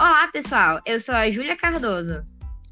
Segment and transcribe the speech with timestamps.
[0.00, 0.80] Olá, pessoal.
[0.86, 2.22] Eu sou a Júlia Cardoso.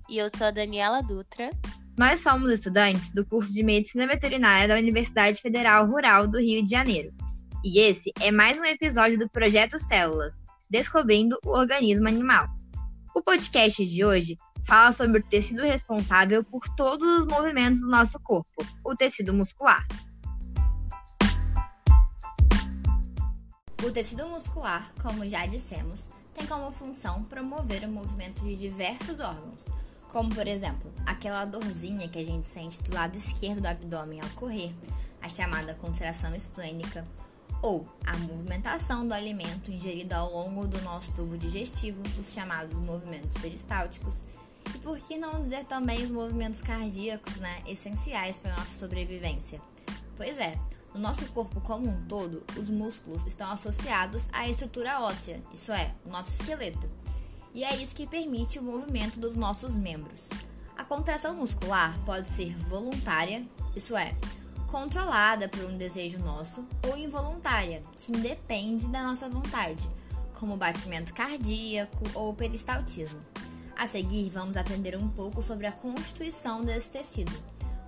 [0.09, 1.51] E eu sou a Daniela Dutra.
[1.99, 6.71] Nós somos estudantes do curso de Medicina Veterinária da Universidade Federal Rural do Rio de
[6.71, 7.13] Janeiro.
[7.65, 10.41] E esse é mais um episódio do Projeto Células
[10.71, 12.47] Descobrindo o Organismo Animal.
[13.13, 18.21] O podcast de hoje fala sobre o tecido responsável por todos os movimentos do nosso
[18.23, 19.85] corpo, o tecido muscular.
[23.85, 29.65] O tecido muscular, como já dissemos, tem como função promover o movimento de diversos órgãos,
[30.13, 34.29] como por exemplo, aquela dorzinha que a gente sente do lado esquerdo do abdômen ao
[34.31, 34.71] correr,
[35.23, 37.07] a chamada contração esplênica,
[37.63, 43.35] ou a movimentação do alimento ingerido ao longo do nosso tubo digestivo, os chamados movimentos
[43.39, 44.23] peristálticos,
[44.75, 49.59] e por que não dizer também os movimentos cardíacos, né, essenciais para a nossa sobrevivência?
[50.19, 50.59] Pois é,
[50.97, 55.95] no nosso corpo como um todo, os músculos estão associados à estrutura óssea, isso é,
[56.05, 56.89] o nosso esqueleto.
[57.55, 60.29] E é isso que permite o movimento dos nossos membros.
[60.77, 64.15] A contração muscular pode ser voluntária, isso é,
[64.69, 69.89] controlada por um desejo nosso, ou involuntária, que independe da nossa vontade,
[70.35, 73.21] como batimento cardíaco ou peristaltismo.
[73.77, 77.33] A seguir, vamos aprender um pouco sobre a constituição desse tecido.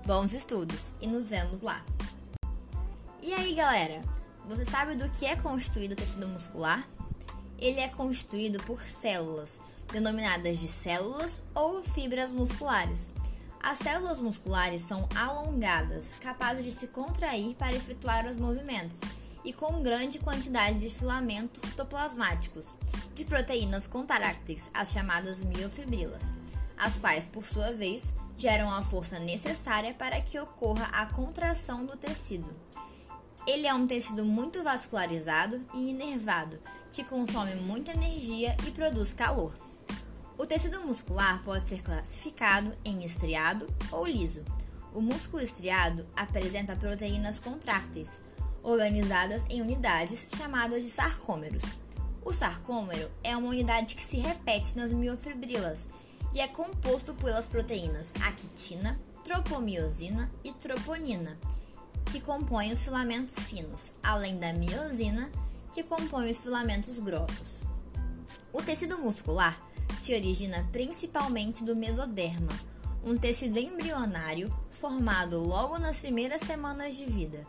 [0.06, 1.82] Bons estudos e nos vemos lá!
[3.28, 4.00] E aí, galera?
[4.48, 6.88] Você sabe do que é constituído o tecido muscular?
[7.58, 9.60] Ele é constituído por células,
[9.92, 13.10] denominadas de células ou fibras musculares.
[13.62, 19.00] As células musculares são alongadas, capazes de se contrair para efetuar os movimentos,
[19.44, 22.72] e com grande quantidade de filamentos citoplasmáticos,
[23.14, 26.32] de proteínas contractes, as chamadas miofibrilas,
[26.78, 31.94] as quais, por sua vez, geram a força necessária para que ocorra a contração do
[31.94, 32.48] tecido.
[33.48, 36.60] Ele é um tecido muito vascularizado e inervado,
[36.90, 39.54] que consome muita energia e produz calor.
[40.36, 44.44] O tecido muscular pode ser classificado em estriado ou liso.
[44.92, 48.20] O músculo estriado apresenta proteínas contrácteis,
[48.62, 51.64] organizadas em unidades chamadas de sarcômeros.
[52.22, 55.88] O sarcômero é uma unidade que se repete nas miofibrilas
[56.34, 61.38] e é composto pelas proteínas actina, tropomiosina e troponina
[62.10, 65.30] que compõem os filamentos finos, além da miosina,
[65.72, 67.64] que compõe os filamentos grossos.
[68.52, 69.58] O tecido muscular
[69.98, 72.52] se origina principalmente do mesoderma,
[73.04, 77.46] um tecido embrionário formado logo nas primeiras semanas de vida.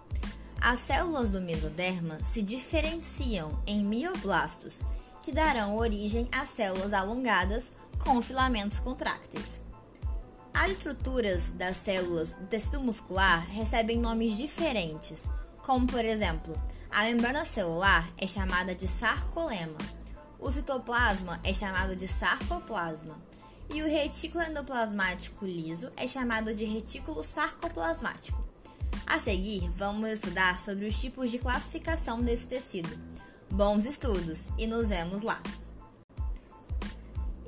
[0.59, 4.81] As células do mesoderma se diferenciam em mioblastos,
[5.23, 7.71] que darão origem a células alongadas
[8.03, 9.61] com filamentos contrácteis.
[10.61, 15.31] As estruturas das células do tecido muscular recebem nomes diferentes,
[15.63, 16.53] como por exemplo,
[16.91, 19.77] a membrana celular é chamada de sarcolema,
[20.37, 23.17] o citoplasma é chamado de sarcoplasma
[23.73, 28.43] e o retículo endoplasmático liso é chamado de retículo sarcoplasmático.
[29.07, 32.99] A seguir, vamos estudar sobre os tipos de classificação desse tecido.
[33.49, 35.41] Bons estudos e nos vemos lá!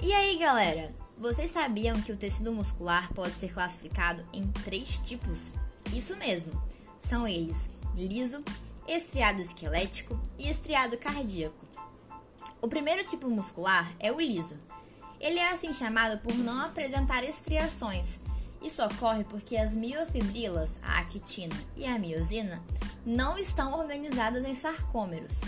[0.01, 1.00] E aí, galera?
[1.21, 5.53] Vocês sabiam que o tecido muscular pode ser classificado em três tipos?
[5.93, 6.51] Isso mesmo,
[6.97, 8.43] são eles liso,
[8.87, 11.63] estriado esquelético e estriado cardíaco.
[12.59, 14.57] O primeiro tipo muscular é o liso.
[15.19, 18.19] Ele é assim chamado por não apresentar estriações.
[18.59, 22.63] Isso ocorre porque as miofibrilas, a actina e a miosina,
[23.05, 25.39] não estão organizadas em sarcômeros.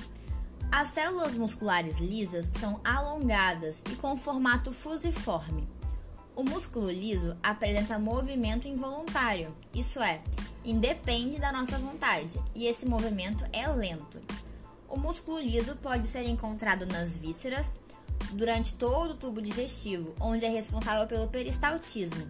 [0.75, 5.67] As células musculares lisas são alongadas e com formato fusiforme.
[6.35, 10.19] O músculo liso apresenta movimento involuntário, isso é,
[10.65, 14.19] independe da nossa vontade, e esse movimento é lento.
[14.89, 17.77] O músculo liso pode ser encontrado nas vísceras,
[18.31, 22.25] durante todo o tubo digestivo, onde é responsável pelo peristaltismo.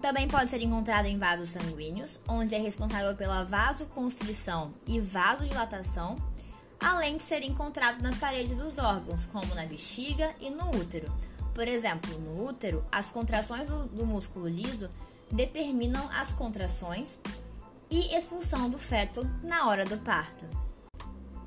[0.00, 6.16] Também pode ser encontrado em vasos sanguíneos, onde é responsável pela vasoconstrição e vasodilatação
[6.80, 11.12] além de ser encontrado nas paredes dos órgãos, como na bexiga e no útero.
[11.54, 14.88] Por exemplo, no útero, as contrações do, do músculo liso
[15.30, 17.18] determinam as contrações
[17.90, 20.46] e expulsão do feto na hora do parto.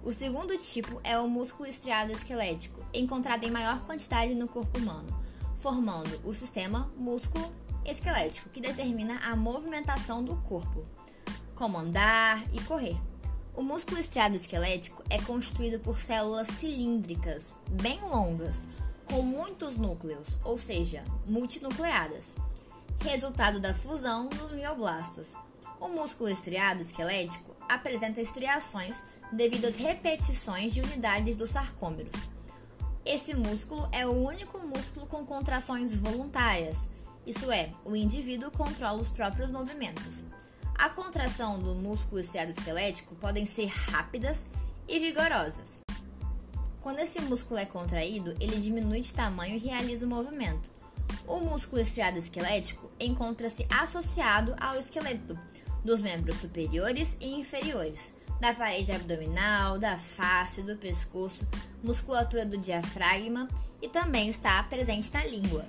[0.04, 5.18] O segundo tipo é o músculo estriado esquelético, encontrado em maior quantidade no corpo humano,
[5.58, 7.50] formando o sistema músculo
[7.86, 10.86] esquelético, que determina a movimentação do corpo,
[11.56, 12.98] como andar e correr.
[13.56, 18.66] O músculo estriado esquelético é constituído por células cilíndricas, bem longas,
[19.06, 22.36] com muitos núcleos, ou seja, multinucleadas,
[23.04, 25.36] resultado da fusão dos mioblastos.
[25.80, 32.16] O músculo estriado esquelético apresenta estriações devido às repetições de unidades dos sarcômeros.
[33.06, 36.88] Esse músculo é o único músculo com contrações voluntárias,
[37.26, 40.24] isso é, o indivíduo controla os próprios movimentos.
[40.76, 44.48] A contração do músculo estriado esquelético podem ser rápidas
[44.88, 45.80] e vigorosas.
[46.82, 50.70] Quando esse músculo é contraído, ele diminui de tamanho e realiza o movimento.
[51.26, 55.40] O músculo estriado esquelético encontra-se associado ao esqueleto
[55.84, 61.48] dos membros superiores e inferiores, da parede abdominal, da face, do pescoço,
[61.82, 63.48] musculatura do diafragma
[63.82, 65.66] e também está presente na língua.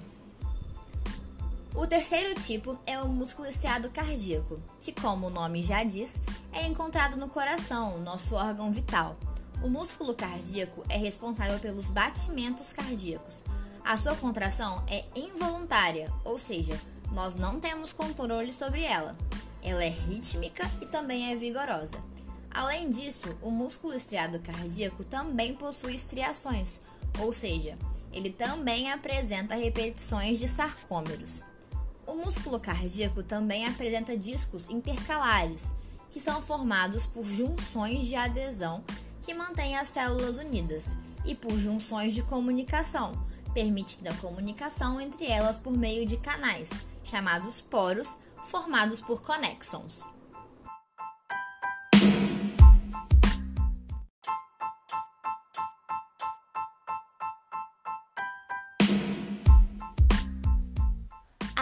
[1.77, 6.21] O terceiro tipo é o músculo estriado cardíaco, que, como o nome já diz,
[6.53, 9.17] é encontrado no coração, nosso órgão vital.
[9.61, 13.43] O músculo cardíaco é responsável pelos batimentos cardíacos.
[13.85, 16.81] A sua contração é involuntária, ou seja,
[17.11, 19.17] nós não temos controle sobre ela.
[19.61, 22.01] Ela é rítmica e também é vigorosa.
[22.53, 26.81] Além disso, o músculo estriado cardíaco também possui estriações,
[27.19, 27.77] ou seja,
[28.13, 31.43] ele também apresenta repetições de sarcômeros.
[32.07, 35.73] O músculo cardíaco também apresenta discos intercalares,
[36.11, 38.85] que são formados por junções de adesão
[39.23, 43.19] que mantêm as células unidas, e por junções de comunicação,
[43.55, 46.71] permitindo a comunicação entre elas por meio de canais,
[47.03, 50.09] chamados poros, formados por conexons.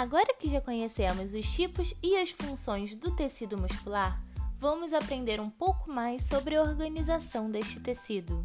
[0.02, 4.20] Agora que já conhecemos os tipos e as funções do tecido muscular,
[4.58, 8.44] vamos aprender um pouco mais sobre a organização deste tecido.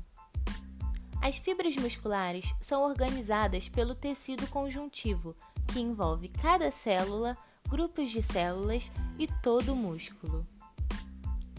[1.20, 5.36] As fibras musculares são organizadas pelo tecido conjuntivo,
[5.74, 7.36] que envolve cada célula,
[7.68, 10.46] grupos de células e todo o músculo.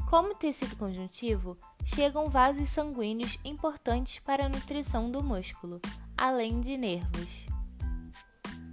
[0.09, 5.81] Como tecido conjuntivo, chegam vasos sanguíneos importantes para a nutrição do músculo,
[6.17, 7.58] além de nervos.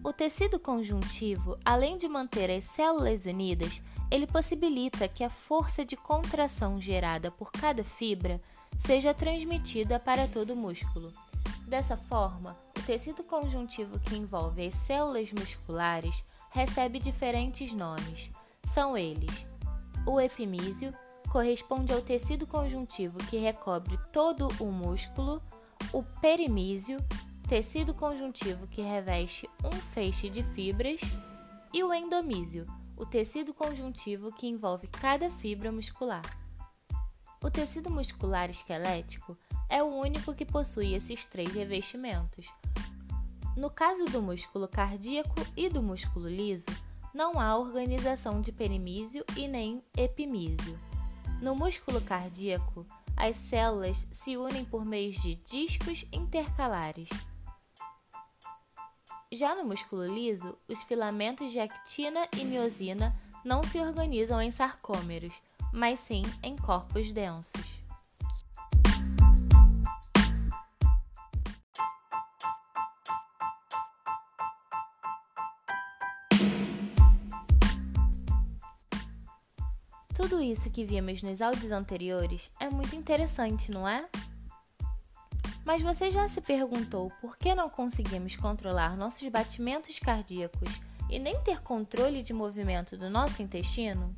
[0.06, 3.81] O tecido conjuntivo, além de manter as células unidas,
[4.12, 8.40] ele possibilita que a força de contração gerada por cada fibra
[8.78, 11.12] seja transmitida para todo o músculo.
[11.68, 18.30] Dessa forma, o tecido conjuntivo que envolve as células musculares recebe diferentes nomes.
[18.63, 19.48] São eles:
[20.06, 20.94] o epimísio
[21.31, 25.42] corresponde ao tecido conjuntivo que recobre todo o músculo,
[25.92, 27.04] o perimísio
[27.47, 31.00] tecido conjuntivo que reveste um feixe de fibras,
[31.71, 32.65] e o endomísio,
[32.97, 36.24] o tecido conjuntivo que envolve cada fibra muscular.
[37.44, 39.38] O tecido muscular esquelético
[39.69, 42.47] é o único que possui esses três revestimentos.
[43.56, 46.65] No caso do músculo cardíaco e do músculo liso,
[47.13, 50.80] não há organização de perimísio e nem epimísio.
[51.42, 57.09] No músculo cardíaco, as células se unem por meio de discos intercalares.
[59.37, 65.33] Já no músculo liso, os filamentos de actina e miosina não se organizam em sarcômeros,
[65.73, 67.51] mas sim em corpos densos.
[80.15, 84.07] Tudo isso que vimos nos áudios anteriores é muito interessante, não é?
[85.66, 90.69] Mas você já se perguntou por que não conseguimos controlar nossos batimentos cardíacos
[91.10, 94.16] e nem ter controle de movimento do nosso intestino?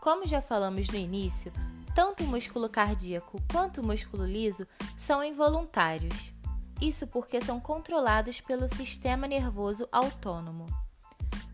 [0.00, 1.52] Como já falamos no início,
[1.94, 6.32] tanto o músculo cardíaco quanto o músculo liso são involuntários.
[6.80, 10.66] Isso porque são controlados pelo sistema nervoso autônomo.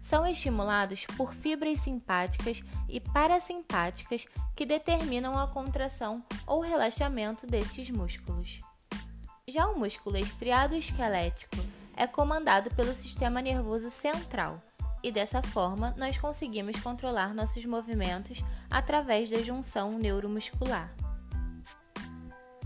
[0.00, 4.26] São estimulados por fibras simpáticas e parasimpáticas
[4.57, 8.61] que determinam a contração ou relaxamento desses músculos.
[9.49, 11.56] Já o músculo estriado esquelético
[11.96, 14.62] é comandado pelo sistema nervoso central,
[15.02, 20.94] e dessa forma nós conseguimos controlar nossos movimentos através da junção neuromuscular.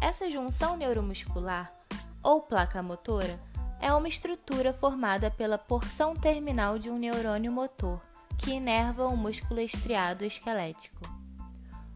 [0.02, 1.75] Essa junção neuromuscular,
[2.23, 3.40] ou placa motora,
[3.80, 8.02] é uma estrutura formada pela porção terminal de um neurônio motor
[8.37, 11.00] que inerva o músculo estriado esquelético.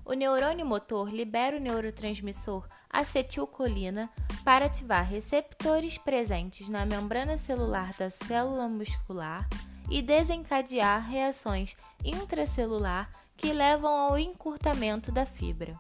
[0.06, 4.10] O neurônio motor libera o neurotransmissor acetilcolina
[4.44, 9.48] para ativar receptores presentes na membrana celular da célula muscular
[9.88, 15.74] e desencadear reações intracelular que levam ao encurtamento da fibra.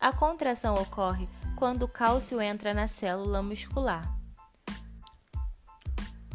[0.00, 4.02] A contração ocorre quando o cálcio entra na célula muscular.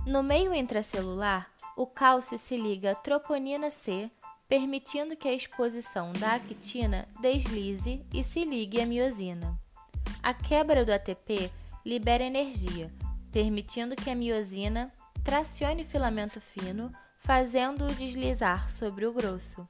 [0.05, 4.09] No meio intracelular, o cálcio se liga à troponina C,
[4.47, 9.59] permitindo que a exposição da actina deslize e se ligue à miosina.
[10.27, 11.49] A quebra do ATP
[11.85, 12.91] libera energia,
[13.31, 14.91] permitindo que a miosina
[15.23, 19.65] tracione o filamento fino, fazendo-o deslizar sobre o grosso.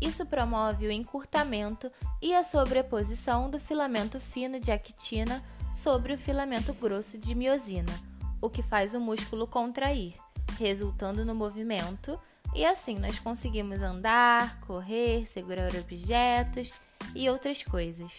[0.00, 1.90] Isso promove o encurtamento
[2.22, 5.42] e a sobreposição do filamento fino de actina
[5.74, 7.92] sobre o filamento grosso de miosina,
[8.40, 10.14] o que faz o músculo contrair,
[10.60, 12.16] resultando no movimento,
[12.54, 16.72] e assim nós conseguimos andar, correr, segurar objetos
[17.16, 18.12] e outras coisas.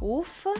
[0.00, 0.52] Ufa!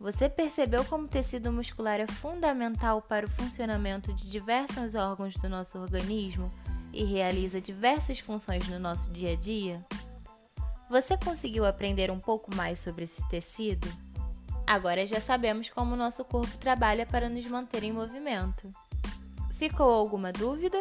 [0.00, 5.48] Você percebeu como o tecido muscular é fundamental para o funcionamento de diversos órgãos do
[5.48, 6.50] nosso organismo
[6.92, 9.84] e realiza diversas funções no nosso dia a dia?
[10.88, 13.88] Você conseguiu aprender um pouco mais sobre esse tecido?
[14.66, 18.70] Agora já sabemos como nosso corpo trabalha para nos manter em movimento.
[19.52, 20.78] Ficou alguma dúvida?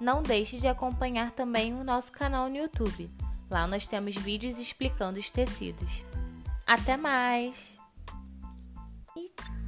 [0.00, 3.08] Não deixe de acompanhar também o nosso canal no YouTube.
[3.48, 6.04] Lá nós temos vídeos explicando os tecidos.
[6.68, 7.78] Até mais!
[9.16, 9.67] E tchau.